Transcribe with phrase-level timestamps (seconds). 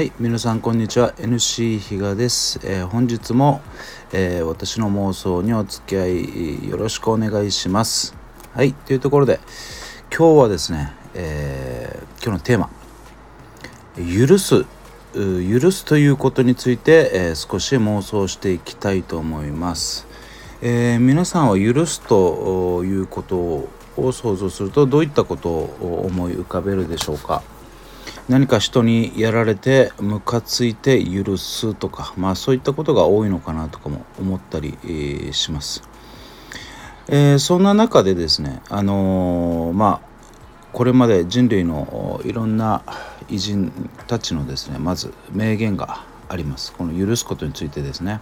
[0.00, 1.12] はい皆さんこんにちは。
[1.18, 3.60] NC 比嘉です、えー、本日も、
[4.14, 8.16] えー、私の妄想にお付き合いよろしくお願いします。
[8.54, 9.40] はいというところで
[10.10, 12.70] 今日はですね、えー、今日のテーマ
[14.26, 14.64] 許す
[15.12, 20.06] 許すということについて、え少し妄想していきたいと思います、
[20.62, 27.42] え皆さんは許すということを想像するとどういったことを思い浮かべるでしょうか？
[28.30, 35.82] 何か人にやられてムカついて許すとかまあそういったことが多いのかなとかも思ったり、えー、します、
[37.08, 40.10] えー、そんな中でですねあのー、まあ
[40.72, 42.84] これまで人類のいろんな
[43.28, 46.72] 偉人たちのですねまず名言があります。
[46.72, 48.20] この許すことについてですね、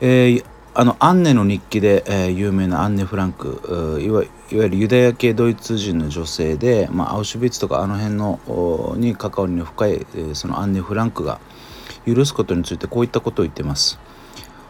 [0.00, 0.44] えー、
[0.76, 11.38] あのアンネの日記で、えー、有名なアンネ・フランクいわいわゆるユダヤ系ドイツ人の女性で、まあ、アウシュビッツとかあの辺のに関わりの深い、えー、そのアンネ・フランクが
[12.04, 14.00] 許すことについてこういったことを言ってます。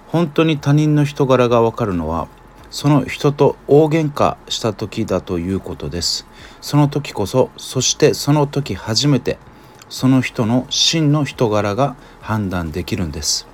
[0.08, 2.28] 本当に他人の人柄がわかるのは
[2.70, 6.26] その人と大喧嘩した時だということです。
[6.60, 9.38] その時こそそしてその時初めて
[9.88, 13.48] その人の真の人柄が判断できるんです。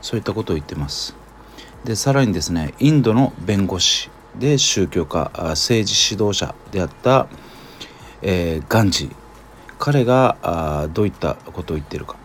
[0.00, 1.17] そういったことを言ってます。
[1.88, 7.28] でさらにですねインドの弁護士で宗教家政治指導者であった、
[8.20, 9.16] えー、ガンジー。
[9.78, 12.16] 彼があどういったことを言っているか。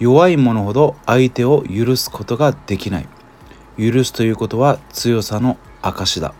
[0.00, 3.08] 弱い者ほど相手を許すことができない。
[3.78, 6.34] 許すということは強さの証だ。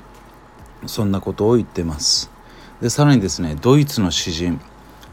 [0.87, 2.33] そんなことを言ってます。
[2.81, 4.61] でさらにですねドイツの詩人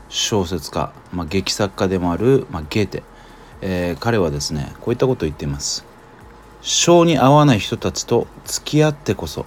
[0.10, 3.04] 小説家、まあ、劇作家でもある、まあ、ゲーテ、
[3.62, 5.91] えー、彼はですねこういったことを言っています。
[6.62, 9.46] 性に合わない人たちと付き合ってこそ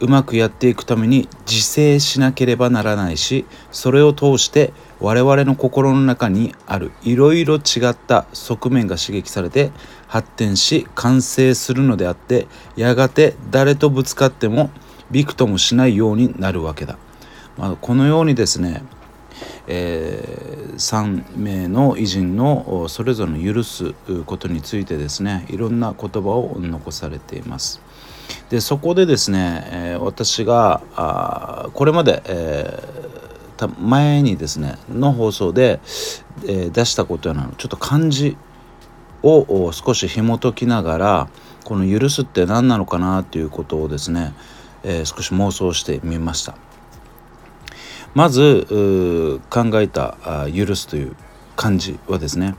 [0.00, 9.70] うまくやっていくために自制しなければならないしそれを通して我々の心の中にあるいろいろ違った側面が刺激されて
[10.08, 14.70] 発展し完成するのであってやがて誰とぶつかっても
[15.10, 16.98] びくともしないようになるわけだ。
[17.56, 18.82] まあ、このようにですね
[19.66, 23.94] えー、3名の偉人のそれぞれの許す
[24.26, 27.80] ことについてですねいろんな言葉を残されています。
[28.48, 35.80] でそこでですね、えー、私があこれまで、えー、前にですねの放送で、
[36.44, 38.36] えー、出したことなのちょっと漢字
[39.22, 41.28] を少し紐解きながら
[41.64, 44.34] この「許す」って何なのかなということをですね、
[44.82, 46.56] えー、少し妄想してみました。
[48.14, 50.16] まず考えた
[50.54, 51.16] 「許す」という
[51.56, 52.54] 漢字はですね、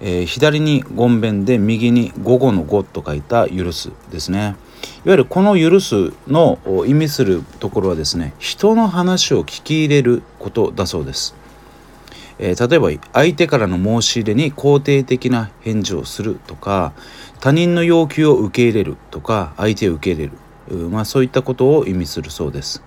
[0.00, 4.56] えー、左に「ごんべん」で右に「午後の午」と書いた「許す」ですね。
[5.04, 11.34] いわゆるこの「許す」の意味するところはですね人の話を聞き入れることだそうです。
[12.38, 16.92] えー、例えば相手からの申し入れに肯定的な返事をするとか
[17.40, 20.30] 他人の要求を受け入れるとか相手を受け入
[20.70, 22.82] れる、まあ、そういったことを意味するそうです。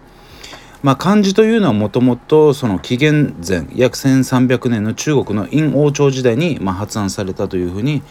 [0.84, 8.04] まあ、漢字というのはもともとその紀元前約1300年の中国の陰王朝時代にま発案されたというふうに、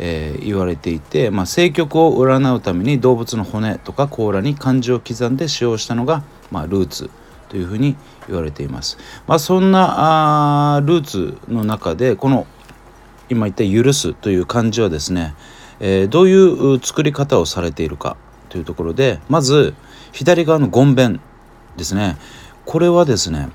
[0.00, 7.08] えー、言われていて、まあ、政局を占うために動物の骨とか甲羅に漢字を刻んで使用したのが、まあ、ルーツ
[7.48, 7.96] というふうに
[8.26, 8.98] 言われています。
[9.28, 12.48] まあ、そんなあルーツの中でこの
[13.30, 15.36] 今言った「許す」という漢字はですね、
[15.78, 18.16] えー、どういう作り方をされているか
[18.48, 19.74] というところでまず
[20.10, 21.20] 左側の「ごんべん」
[21.78, 22.18] ですね。
[22.66, 23.48] これはですね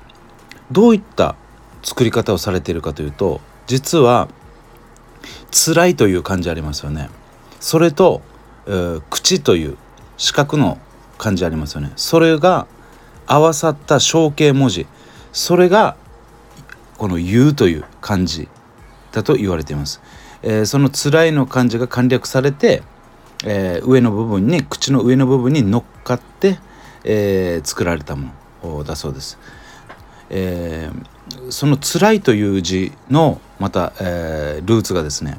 [0.72, 1.36] どういった
[1.84, 4.28] 作り方をされているかというと実は
[5.52, 7.08] 辛いという漢字ありますよね。
[7.60, 8.22] それと、
[8.66, 9.76] えー、口という
[10.16, 10.78] 四角の
[11.16, 11.92] 漢字ありますよね。
[11.94, 12.66] それが
[13.26, 14.86] 合わさった象形文字。
[15.32, 15.96] それが
[16.98, 18.48] この「言う」という漢字
[19.12, 20.00] だと言われています、
[20.42, 22.82] えー、その辛いの漢字が簡略されて、
[23.44, 26.58] えー、上の部分に口の上の部分に乗っかって
[27.04, 29.38] えー、作られたものだそうです。
[30.30, 35.38] えー、その「辛い」という字のまた、えー、ルーツがですね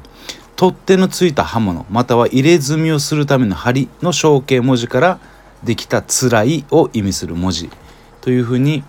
[0.54, 5.18] 取っ手のついた刃物または入れ墨をするための針の象形文字から
[5.64, 7.68] できた「辛い」を意味する文字
[8.20, 8.84] というふうに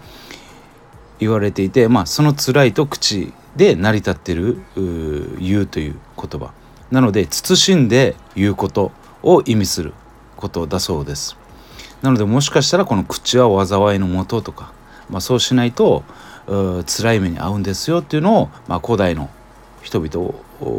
[1.19, 4.59] 言われていて、まあ、その「辛い」と口で成り立ってる
[5.41, 6.51] 「言う」という言葉
[6.91, 8.91] なので慎んで言うこと
[9.23, 9.93] を意味する
[10.37, 11.35] ことだそうです。
[12.01, 14.71] なのでもしかしたらこの口は災いのもととか、
[15.09, 16.03] まあ、そうしないと
[16.47, 19.29] 辛い目に遭うんですよっていうのを、まあ、古代の
[19.81, 20.33] 人々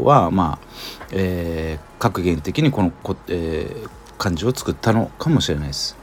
[0.05, 0.67] はまあ、
[1.13, 5.97] えー、格言的にこのこ、えー、漢字を作ったのかもしれないです。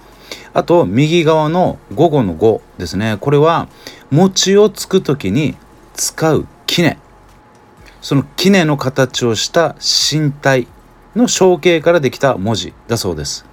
[0.53, 3.67] あと右側の「午後の午」ですねこれは
[4.09, 5.55] 餅をつく時に
[5.93, 6.97] 使う杵
[8.01, 10.67] その杵の形をした身体
[11.15, 13.45] の象形からできた文字だそうです。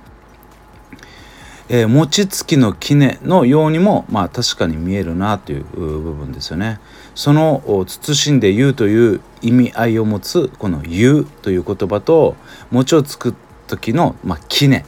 [1.68, 6.80] えー、餅つきの杵のようにもまあ確かに見えるなという部分ですよね。
[7.14, 12.36] その慎んで言うという意味合いを持つこの「言う」という言葉と
[12.70, 13.34] 餅をつく
[13.66, 14.82] 時の、まあ、杵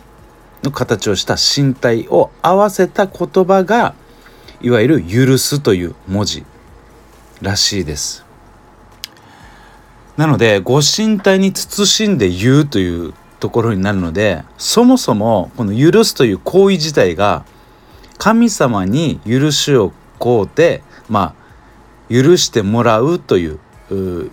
[0.63, 3.95] の形をした身体を合わせた言葉が
[4.63, 6.45] いわゆる「許す」という文字
[7.43, 8.25] らしいです。
[10.17, 17.45] なのでご神体に慎んで言うというところになるのでそもそもこの「許す」という行為自体が
[18.17, 23.59] 神様に許しを請うてまあ許してもらうという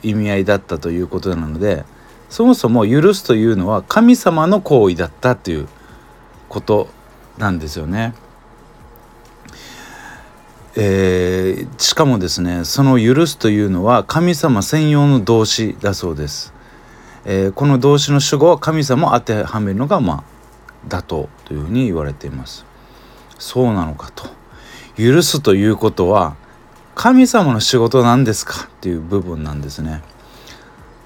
[0.01, 1.83] 意味合いだったということなので
[2.29, 5.67] そもそも許すというのは神様の行為だったという
[6.47, 6.87] こと
[7.37, 8.13] なんですよね。
[10.77, 16.53] えー、しかもですねその「許す」というのは神様専用の動詞だそうです。
[17.25, 20.23] えー、この動詞の主語は神様を当てはめるのがまあ
[20.87, 22.65] 妥当というふうに言われています。
[23.37, 24.29] そうなのかと。
[24.97, 26.35] 許すということは
[26.95, 30.01] 神様の仕事なんですかっていう部分なんですね。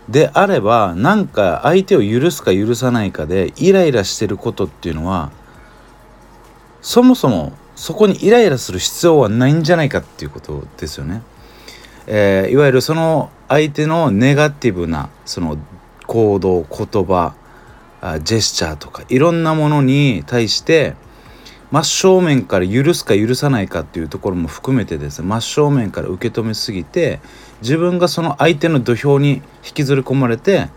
[0.09, 5.31] であればなんか相手を許すか許さないかでイライラしてることっていうのは
[6.81, 11.23] そもそもそこにイライラする必要はないんじゃないかっていうことですよね。
[12.07, 15.57] えー、いわゆるその相手のネガティブなその
[16.15, 17.35] 行動言葉
[18.23, 20.95] ジェスチャーとかいろんなものに対して
[21.71, 27.19] 真正面から許すか許さないかっていうところも含めてですね真正面から受け止めすぎて
[27.61, 30.69] 自分がその相手の土俵に引きずり込まれて、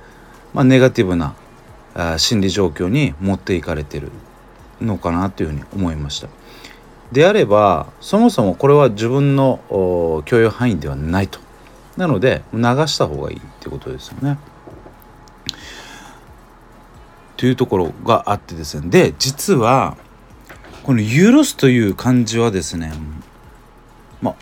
[0.54, 1.36] まあ、ネガティブな
[2.18, 4.10] 心理状況に持っていかれてる
[4.80, 6.28] のかなというふうに思いました。
[7.12, 11.38] であればそもそもこれは自分の許容範囲ではないと。
[11.96, 14.38] なので流した方がいいってことですよね。
[17.38, 19.96] というところがあってですねで実は
[20.82, 22.92] この「許す」という漢字はですね
[24.20, 24.34] まあ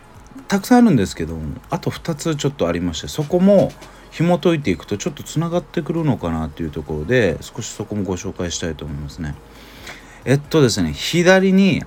[0.47, 3.71] たくさんあるんですけどもあと2つちょっとありましてそこも
[4.09, 9.35] 紐解いていくとちょっとつながってくるのかなというところで少しそこもご紹介したいと思いますね。
[10.25, 11.83] えっとですね左に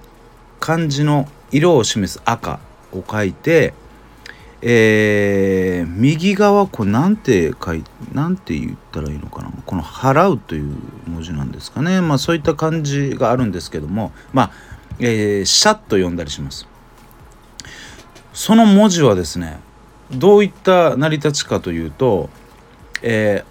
[0.60, 2.60] 漢字の色を示す赤
[2.92, 3.74] を書いて
[4.62, 9.50] えー、右側これなんて書いなんて言ったらいいのかな。
[9.64, 10.74] この「払う」という
[11.06, 12.00] 文字なんですかね。
[12.00, 14.12] まあそういった漢字があるんですけども。
[14.32, 14.50] まあ、
[14.98, 16.66] えー、シャッと読んだりします。
[18.34, 19.60] その文字はですね
[20.12, 22.30] どういった成り立ちかというと、
[23.02, 23.44] え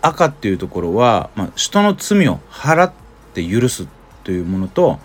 [0.00, 2.92] ー、赤っていうところは、まあ、人の罪を払っ
[3.34, 3.86] て許す
[4.24, 4.98] というものと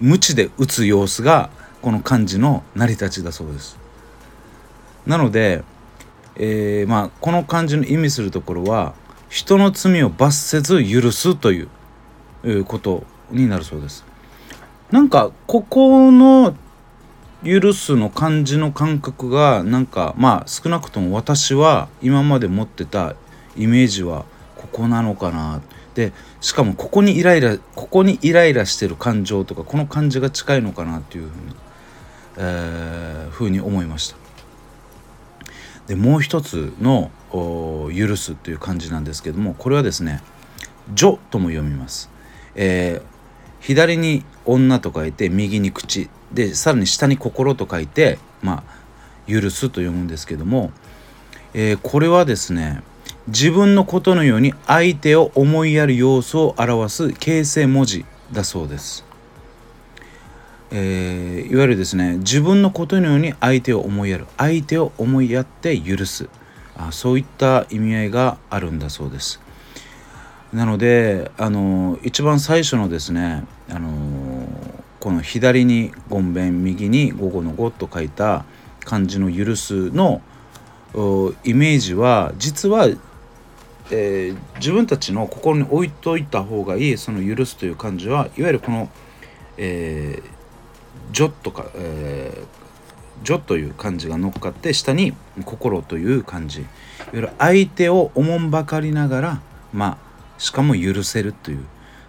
[0.00, 1.50] 無知で打つ様子が
[1.82, 3.81] この漢字の成り立ちだそうです。
[5.06, 5.64] なので、
[6.36, 8.94] えー、まあ、この漢字の意味するところは
[9.28, 11.66] 人の罪を罰せず許すとい
[12.44, 14.04] うことになるそうです。
[14.90, 16.54] なんかここの
[17.44, 23.16] 許すの漢字の感覚がなんかまあ少なくとも私は今まで持ってた
[23.56, 24.26] イメージは
[24.56, 25.60] ここなのかな
[25.94, 31.56] でしかもここにイライラここにイライラしてる感情とかこの感じが近いのかなっていうふうに、
[32.36, 34.21] えー、ふうに思いました。
[35.92, 37.10] でもう一つの
[37.94, 40.22] 「許す」という漢字なんですけどもこれはですね
[40.94, 42.08] 「女」とも読みます。
[42.54, 43.06] えー、
[43.60, 50.70] 左に女と書いて右に口でさらに下に心と書いてまあ許すと読むんですけども、
[51.52, 52.82] えー、これはですね
[53.28, 59.04] 自分のことのように相手を思いやる様子を表す形成文字だそうです。
[60.74, 64.26] えー、いわゆるですね自分のことのように相手を思いやる。
[64.38, 66.28] 相手を思いやって許す。
[66.74, 69.40] あそういった意味合いがあるんだそうです。
[70.54, 74.48] なのであの一番最初のですねあの
[74.98, 78.44] この左に「ごんべん」右に「午後の午」と書いた
[78.84, 80.22] 漢字の「許す」の
[81.44, 82.86] イメージは実は、
[83.90, 88.88] えー、自分たちの心に置いといた方がいいその「許す」という漢字はいわゆるこの、
[89.58, 90.31] えー
[91.12, 95.14] ジョとか、えー、ジョという漢字が乗っかって下に
[95.44, 96.60] 心という漢字。
[96.60, 96.68] いわ
[97.12, 99.40] ゆる相手をおもんばかりながら
[99.72, 101.64] まあしかも許せるという。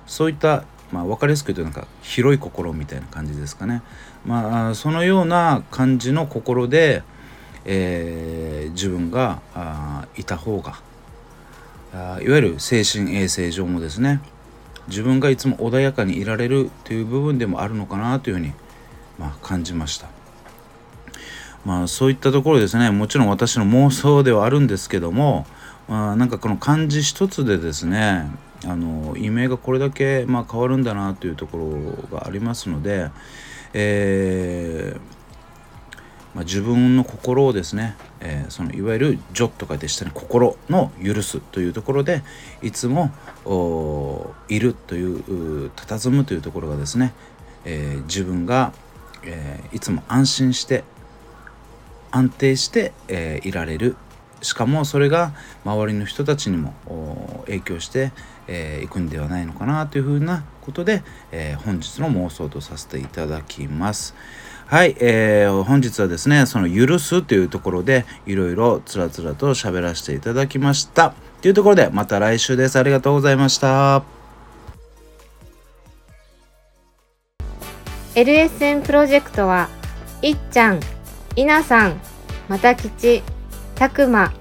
[0.05, 3.81] そういったまあ分かりやすく言うとなんか広い心みたいな感じですかね。
[4.25, 7.03] まあそのような感じの心で、
[7.65, 10.79] えー、自分があいた方が
[11.93, 14.22] あいわゆる精神衛生上もですね
[14.88, 18.53] 自分がいつも穏やかにいられるという部分でもあるのかなというふうに
[19.17, 20.08] まあ、感じました。
[21.65, 22.91] まあそういったところですね。
[22.91, 25.46] もちろん私の妄想ではあるんですけども、
[25.88, 28.29] まあ、なんかこの漢字一つでですね
[28.65, 31.58] あの意味がこれだけ、まあ、変わるんだなというとこ
[32.12, 33.10] ろがありますので、
[33.74, 35.24] えー
[36.36, 42.24] まあ、自分の心をですね、えー、そのいわゆる「ジョ」とかでしたね心の許すというところで
[42.62, 43.12] いつも
[44.48, 47.13] いるという佇むというところがですね、
[47.65, 48.74] えー、自分が、
[49.25, 50.84] えー、いつも安心して
[52.12, 53.96] 安定して、えー、いられる
[54.42, 55.34] しかもそれが
[55.65, 56.74] 周りの人たちにも
[57.46, 58.12] 影響してい、
[58.48, 64.15] えー、くんではないのかなというふうなことで、えー、本日の妄想とさせていただきます。
[64.68, 71.13] はい、えー、本日はですね、その許すというところでいろいろつらつらと喋らせていただきました。
[71.42, 72.80] というところでまた来週です。
[72.80, 74.23] ありがとうございました。
[78.15, 79.70] LSN プロジェクトは
[80.22, 80.79] いっちゃん、
[81.36, 82.00] いなさん、
[82.48, 83.24] またきち、
[83.74, 84.32] たくま、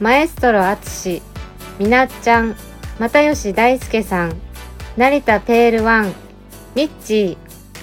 [0.00, 1.22] マエストロあつし、
[1.80, 2.54] みなっちゃん、
[3.00, 4.36] 又吉大輔さん、
[4.96, 6.12] 成田ペールワン、
[6.76, 7.36] ミッチ